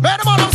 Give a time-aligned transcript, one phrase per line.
[0.00, 0.52] Man, I'm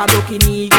[0.00, 0.77] I broke in need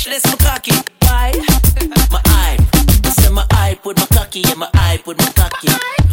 [0.00, 0.72] Watchless, my cocky.
[1.02, 1.30] Why?
[2.10, 2.56] My eye,
[3.04, 5.68] I said my eye put my cocky, yeah, my eye put my cocky.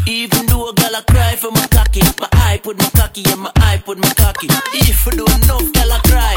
[0.05, 3.35] Even though a gal I cry for my cocky, my eye put my cocky, yeah,
[3.35, 4.47] my eye put my cocky.
[4.73, 6.35] If you don't enough, gal I cry.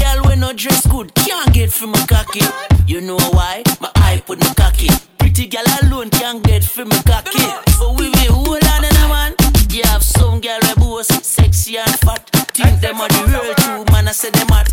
[0.00, 2.42] Girl, when I dress good, can't get for my cocky.
[2.88, 3.62] You know why?
[3.80, 4.88] My eye put my cocky.
[5.18, 7.46] Pretty gal alone can't get for my cocky.
[7.78, 9.34] But we be whole on in a man.
[9.70, 12.28] You have some gal rebels, sexy and fat.
[12.54, 14.71] Think them are the real two man, I say them hot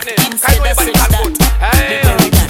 [0.00, 0.38] happening.
[0.40, 1.12] Cause you ain't bad.
[1.60, 2.00] Hey,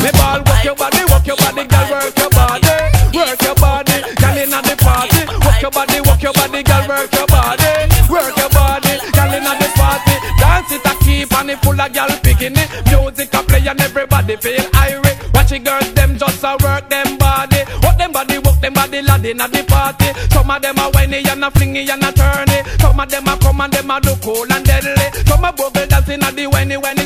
[0.03, 2.77] me ball work your body, work your body, girl work your body,
[3.15, 5.23] work your body, girl inna the party.
[5.43, 7.73] Work your body, work your body, girl work your body,
[8.09, 10.15] work your body, girl inna the party.
[10.39, 12.55] Dance it a keep and it full of girl picking.
[12.87, 15.19] Music a play and everybody feel irate.
[15.35, 19.27] Watch girls them just a work them body, work them body, work them body, lad
[19.27, 20.15] inna the party.
[20.31, 22.63] Some of them a whiny and a flingy and a turny.
[22.81, 25.07] Some of them a come and them a look cool and deadly.
[25.27, 27.00] Some a bubble dancing inna the whiny whiny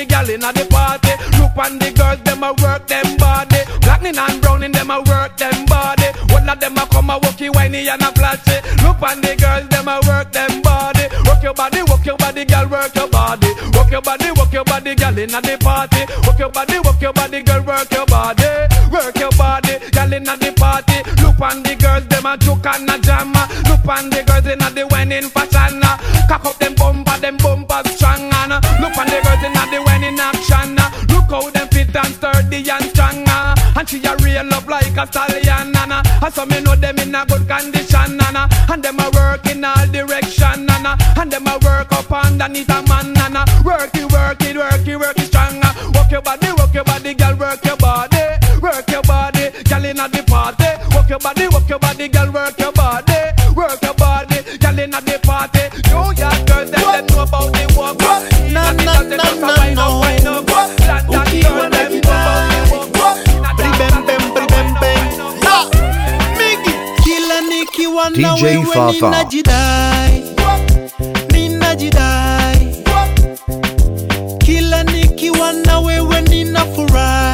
[0.00, 1.12] the gal in the party.
[1.36, 3.60] Look on the girls, them a work them body.
[3.84, 6.08] Blackening and browning, them a work them body.
[6.32, 8.56] One of them a come a walkie whiny and a flashy.
[8.80, 11.04] Look on the girls, them a work them body.
[11.28, 13.50] Work your body, work your body, girl, work your body.
[13.76, 16.02] Work your body, work your body, gal inna the party.
[16.24, 18.48] Work your body, work your body, girl, work your body.
[18.88, 20.98] Work your body, gal inna the party.
[21.20, 23.32] Look on the girls, them a joke and a jam.
[23.68, 25.80] Look on the girls inna the wedding fashion.
[26.28, 26.59] Cock up
[33.90, 36.00] she a real up like a stallion, nana.
[36.22, 38.46] And so me know them in a good condition, nana.
[38.70, 40.96] And them a work in all direction, nana.
[41.18, 43.44] And them a work up underneath a man, nana.
[43.64, 45.58] Work it, work it, work it, work it strong.
[45.92, 48.22] Work your body, work your body, girl, work your body,
[48.62, 50.70] work your body, girl in at the party.
[50.94, 52.59] Work your body, work your body, girl, work
[68.14, 69.10] sana DJ Fafa.
[74.38, 77.29] Kila nikiwa na wewe ninafurahi.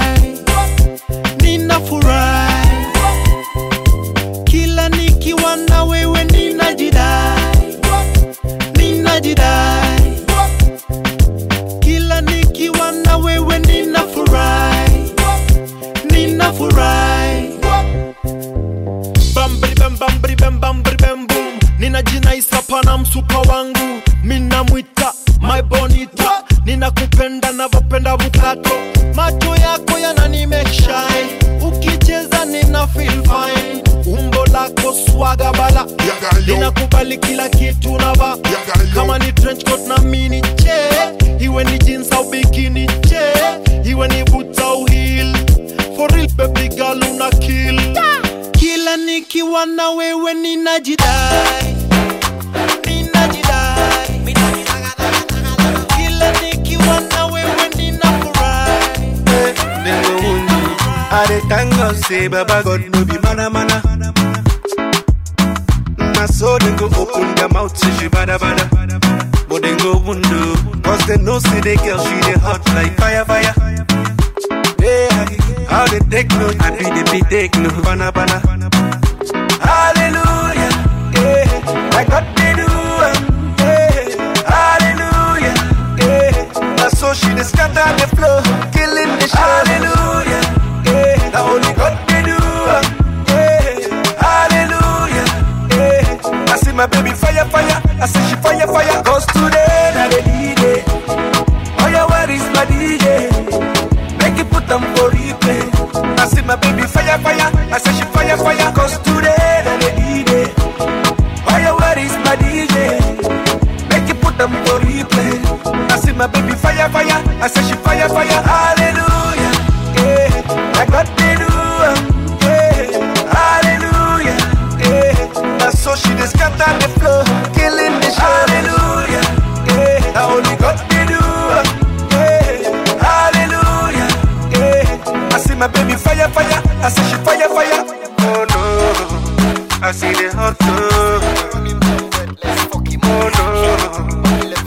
[22.68, 28.70] Hapa na msupa wangu minamwita my bonita ninakupenda navyopenda vukato
[29.14, 31.60] macho yako yanani make shine.
[31.68, 33.82] Ukicheza nina feel fine.
[34.18, 35.86] Umbo lako swaga bala.
[36.46, 38.38] Ninakubali kila kitu nava
[38.94, 40.90] kama ni trench coat na mini che.
[41.44, 43.20] Iwe ni jeans au bikini che.
[43.90, 45.32] Iwe ni boots au heel.
[45.96, 47.80] For real baby girl una kill.
[48.52, 51.75] Kila nikiwa na wewe ninajidai
[61.18, 63.82] I dey thank God say Baba God no be mana mana.
[66.14, 68.66] My soul they go open their mouth say she bada bada.
[69.48, 70.56] But they go wound you.
[70.82, 73.54] Cause they know say the girl she dey hot like fire fire.
[74.80, 78.40] Yeah, how they take no, I be the be take no, bana bana.
[79.60, 80.25] Hallelujah,
[87.16, 88.40] she dey scatter the floor,
[88.72, 89.38] killing the show.
[89.40, 90.42] Hallelujah,
[90.86, 91.30] yeah.
[91.32, 92.38] That only God they do,
[93.32, 94.16] yeah.
[94.20, 95.26] Hallelujah,
[95.74, 96.52] yeah.
[96.52, 97.80] I see my baby fire, fire.
[98.00, 99.02] I say she fire, fire.
[99.04, 100.20] Cause today, na the.
[101.80, 103.30] Oh yeah, where is my DJ?
[104.18, 105.62] Make it put them for replay.
[106.18, 107.50] I see my baby fire, fire.
[107.72, 108.04] I say she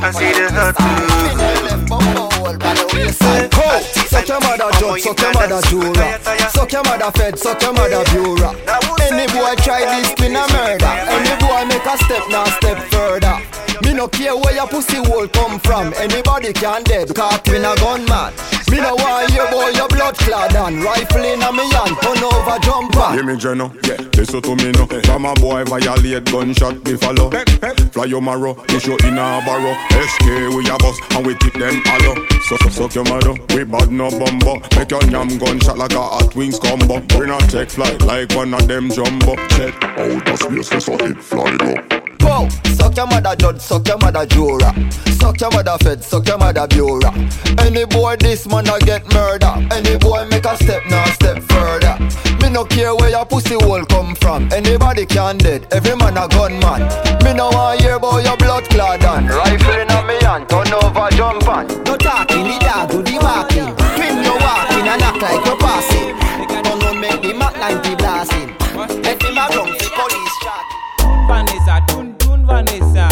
[0.10, 0.74] I see the
[3.54, 3.80] Ho!
[4.10, 6.20] Suck your mother judge, suck your mother jura
[6.50, 8.56] Suck your mother fed, suck your mother bureau.
[9.02, 10.86] Any boy try this, me no murder.
[10.86, 15.28] Any boy make a step, now step further Me no care where your pussy hole
[15.28, 18.34] come from Anybody can dead, caught me a gunman
[18.70, 22.24] Me no want your boy, your blood clad and Rifle in a me hand, turn
[22.24, 23.74] over, jump on Hear me, Jenno.
[23.88, 24.86] Yeah, listen to me no.
[25.04, 27.32] From a boy violate gunshot me follow.
[27.92, 29.74] Fly your marrow, push you in a barrow.
[29.90, 32.16] SK we a bus and we tip them hollow.
[32.44, 34.62] So so suck your mother, we bad no bumbo.
[34.78, 37.02] Make your yam gunshot like a hot wings combo.
[37.18, 39.36] We not take flight like one of them jumbo.
[39.50, 41.89] Check out the space, so it fly up.
[42.40, 42.48] Go!
[42.76, 44.74] Suck your mother judge, suck your mother jura.
[45.20, 47.12] Suck your mother fed, suck your mother bureau
[47.60, 49.54] Any boy this man a get murder.
[49.72, 51.98] Any boy make a step, now step further.
[52.42, 54.50] Me no care where your pussy hole come from.
[54.54, 56.82] Anybody can dead, every man a gunman.
[57.26, 60.72] Me no want hear about your blood clad and Rifle in a me hand, turn
[60.72, 61.68] over, jump on.
[61.84, 63.76] No talking, the dog do the walking.
[63.96, 66.16] Twin you walking and act like you're passing.
[66.64, 68.56] Don't no make the Mac 90 blasting.
[69.04, 70.80] Let him a run police chat
[72.50, 73.09] Vanessa,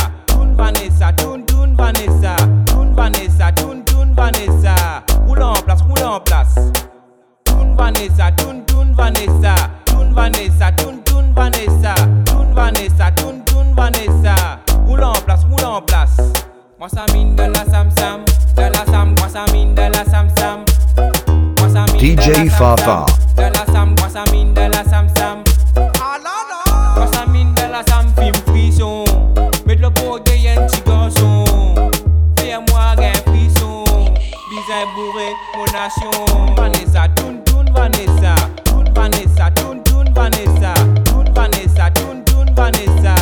[34.97, 38.35] bourré, mon nation Vanessa, tun tun Vanessa
[38.65, 40.73] Tun Vanessa, tun tun Vanessa
[41.05, 43.15] Tun Vanessa, tun tun Vanessa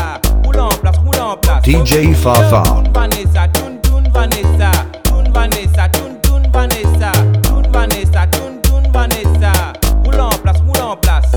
[0.46, 2.64] Roule en place, roule en place DJ Fafa.
[2.94, 4.72] Vanessa, tun tun Vanessa
[5.04, 7.12] Tun Vanessa, tun tun Vanessa
[7.44, 9.74] Tun Vanessa, tun tun Vanessa
[10.06, 11.32] Roule en place, roule en place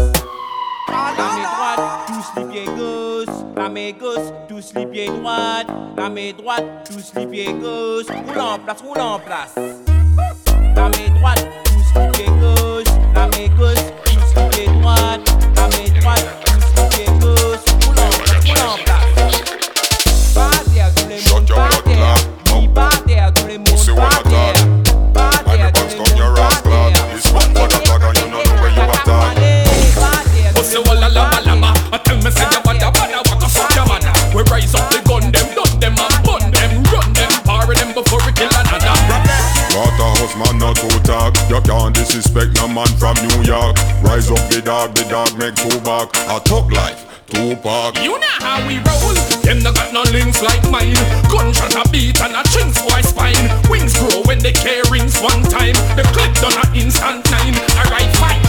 [0.88, 3.36] la droite, touche les pieds gauche.
[3.56, 5.66] La main gauche, touche les pieds droite.
[5.96, 8.06] La main droite, touche les pieds gauche.
[8.06, 9.97] Roule en place, roule en place.
[10.78, 12.37] La main droite, touche les pieds gauche.
[54.48, 55.74] Grow when they carry rings one time.
[55.96, 57.54] The clip done a instant nine.
[57.76, 58.42] Alright, fine.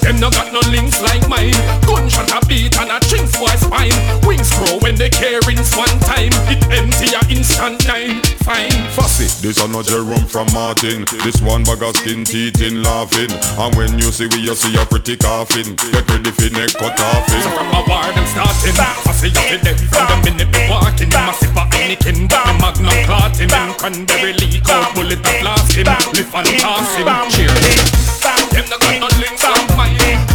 [0.00, 1.54] Them no got no links like mine.
[1.86, 3.94] Gunshot a beat and a chinks boy spine.
[4.26, 6.30] Wings grow when they carry rings one time.
[7.56, 8.22] It empty a instant nine.
[8.44, 8.90] Fine.
[8.92, 11.04] Fussy, this a no Jerome from Martin.
[11.24, 13.32] This one bag of skin teeth in laughing.
[13.32, 15.74] And when you see we, you see a pretty coffin.
[15.92, 18.76] Get ready for neck cut off So from a war them starting.
[18.76, 21.08] I see you with them from the minute me walking.
[21.08, 23.48] Them a sip a Heineken, but me magnum clotting.
[23.48, 25.86] Them cranberry leak out, bullet a blast him.
[26.12, 27.08] Lift and toss him.
[27.32, 27.96] Cheers.
[28.52, 30.25] Them no got no links like mine.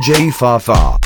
[0.00, 0.99] DJ Fafa.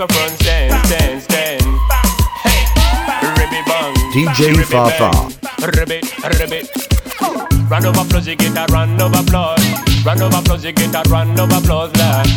[0.00, 1.62] rock stand, stand, stand.
[2.42, 2.64] Hey,
[3.36, 3.60] ribby.
[4.14, 5.10] DJ Fafa.
[5.76, 6.00] Ribby,
[6.38, 6.68] ribby.
[7.68, 9.60] Run over flows, you get run over floors.
[10.04, 11.92] Run over flows, you get run over floors.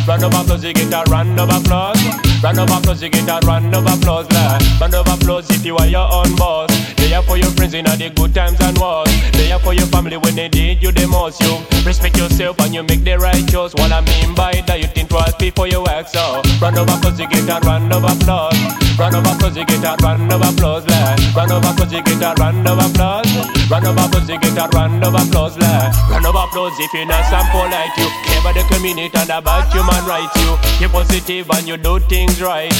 [0.06, 2.23] Run over flows, you get run over.
[2.44, 4.62] Round of applause, you get a round of applause lad.
[4.78, 6.68] Round of applause if you are your own boss.
[6.96, 9.08] They are for your friends in all the good times and wars.
[9.32, 11.40] They are for your family when they need you the most.
[11.40, 13.72] You respect yourself and you make the right choice.
[13.72, 16.42] What I mean by that, you think twice before you act so.
[16.60, 18.60] Round of applause, you get a round of applause
[18.96, 21.20] Run over pussy guitar, run over flows land.
[21.34, 23.26] Run over pussy guitar, run over flows.
[23.68, 25.94] Run over pussy guitar, run over flows land.
[26.08, 28.08] Run over flows if you're not some polite you.
[28.24, 30.56] Care about the community and about human rights you.
[30.78, 32.72] You're positive and you do things right.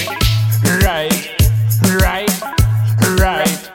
[0.82, 1.34] Right,
[2.00, 2.30] right,
[3.18, 3.73] right.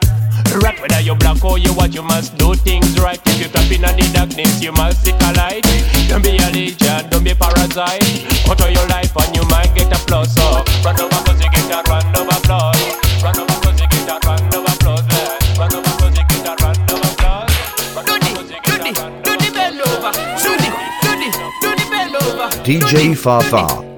[0.50, 3.20] Right, whether you black or you white, you must do things right.
[3.26, 5.62] If you tap in the darkness, you must seek a light.
[6.08, 8.02] Don't be a legion, don't be a parasite.
[8.44, 10.34] Control your life and you might get a plus.
[10.34, 12.82] So, run over cause you get a run over applause.
[13.22, 15.06] Run over cause you get a run over applause.
[15.06, 15.38] eh.
[15.58, 17.50] Run over cause you get a run over applause.
[17.94, 20.68] Run over cause you get a run Do the bend over, do the,
[21.02, 21.28] do the,
[21.62, 22.48] do the bend over.
[22.66, 23.89] DJ Fafa.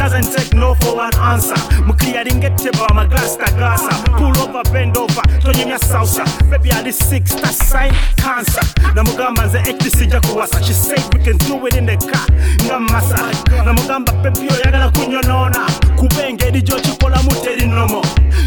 [0.00, 1.54] Doesn't take no for an answer.
[1.84, 3.92] Mukliaring get teba, my glass ta gasa.
[4.16, 6.24] Pull over, bend over, tonyemya salsa.
[6.50, 8.62] Baby, I this six, that's sign cancer.
[8.94, 10.62] Namugamba nze ekiti sijja kuwasa.
[10.64, 12.26] She said we can do it in the car.
[12.64, 13.18] Nga masa.
[13.64, 15.66] Namugamba baby oyagala kunyonoona.
[15.96, 18.02] Kuba engeri gy'okikolamu teri nomo.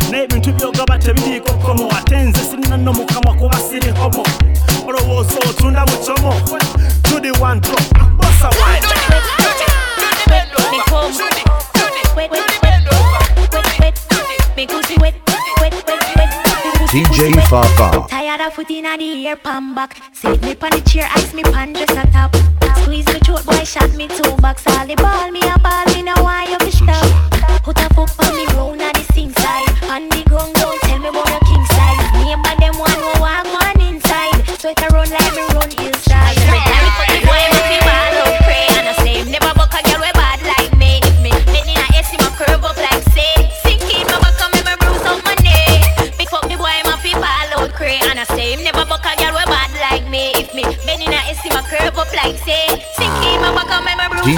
[0.10, 1.90] N'ebintu by'ogaba tebiriiko komo.
[1.98, 4.24] Ate nze sirina no mu kamwa kuba siri homo.
[4.88, 6.34] Olowooza otunda mu kyomo.
[7.04, 7.93] To the one drop.
[16.94, 18.08] DJ Fafa.
[18.08, 20.00] Tired of foot in the ear, palm back.
[20.14, 22.36] Sit me on the chair, ice me pan just a top.
[22.84, 24.68] Squeeze me throat, boy, shot me two bucks.
[24.68, 26.82] All the ball, me a ball, me no why you fish.
[27.64, 28.46] Put a foot on me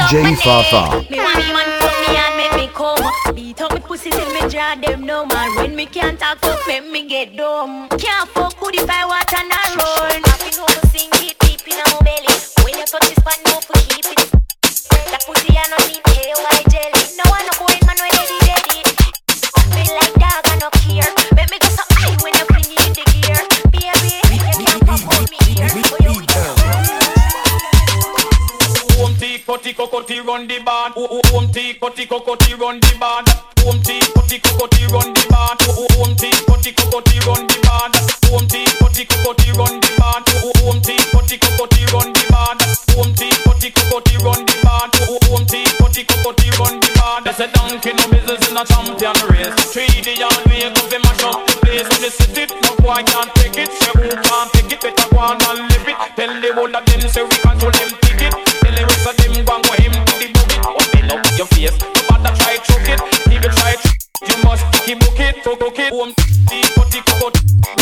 [0.05, 0.35] DJ my.
[0.35, 1.09] Fafa.
[1.09, 3.35] Me want me man fuck me and make me come.
[3.35, 5.55] Beat up me pussy till me draw them no man.
[5.55, 7.89] When me can't talk, fuck make me get dumb.
[7.89, 9.54] Can't fuck with if I want and
[30.35, 30.93] run the band.
[31.31, 33.27] Home tea, cutty cutty, run the band.
[33.63, 35.59] Home tea, cutty cutty, run the band.
[35.95, 37.95] Home tea, cutty cutty, run the band.
[38.27, 40.27] Home tea, cutty cocotti, run the band.
[40.59, 42.59] Home tea, cutty cocotti, run the band.
[42.99, 44.91] Home tea, cutty cocotti, run the band.
[45.07, 47.23] Home tea, cutty cocotti, run the band.
[47.23, 49.55] That's a donkey, no business in a champion race.
[49.71, 51.87] Three the yard, we go fi mash up the place.
[51.87, 53.71] When they sit it, no boy can't take it.
[53.71, 55.97] Say who can't take it, better go on and live it.
[56.19, 57.94] Tell the whole of them say we control them.
[65.95, 67.81] home, the the the the the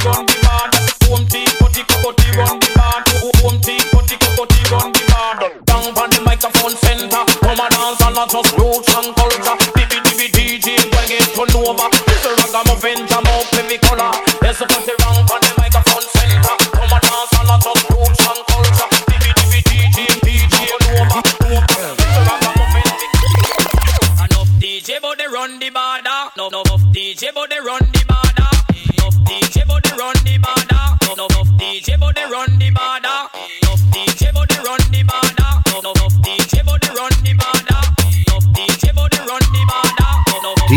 [0.00, 0.26] Home,
[1.08, 1.42] run the
[2.00, 2.30] border.
[3.20, 5.50] Home, run the border.
[5.66, 8.69] Down the microphone center, come and dance and just roll.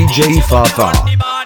[0.04, 1.43] DJ Fafa.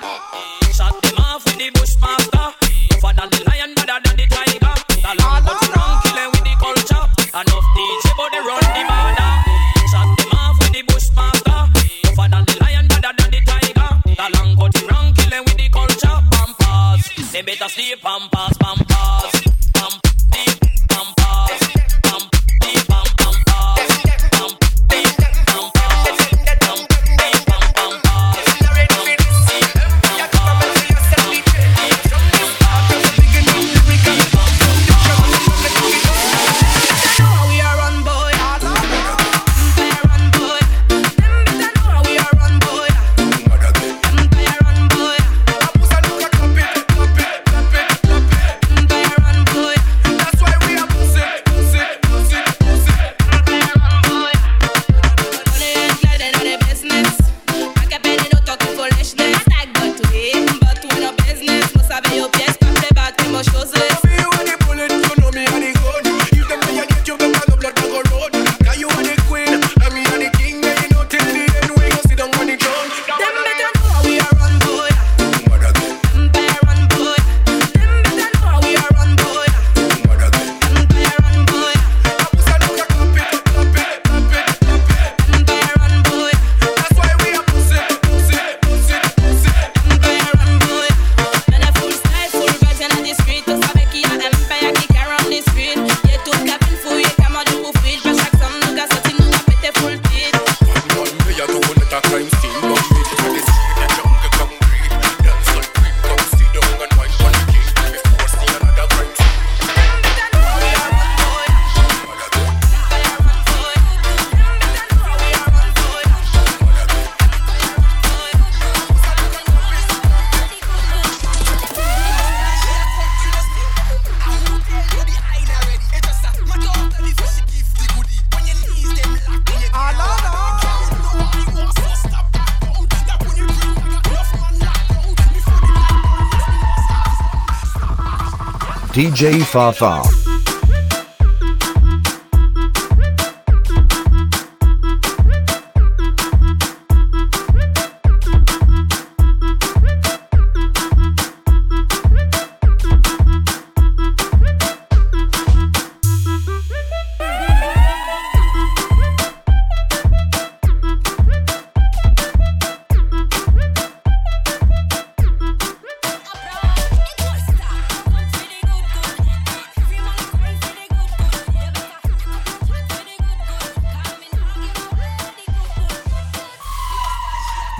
[138.97, 140.16] DJ Fafa.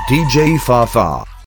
[0.08, 1.28] DJ Fafa.